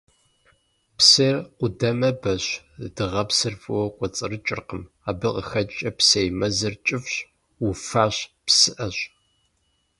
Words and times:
Псейр 0.97 1.37
къудамэбэщ, 1.57 2.43
дыгъэпсыр 2.95 3.53
фӀыуэ 3.61 3.87
кӀуэцӀрыкӀыркъым, 3.95 4.83
абы 5.09 5.27
къыхэкӀкӀэ 5.35 5.91
псей 5.97 6.27
мэзыр 6.39 6.73
кӀыфӀщ, 6.85 7.13
уфащ, 7.67 8.15
псыӀэщ. 8.45 8.97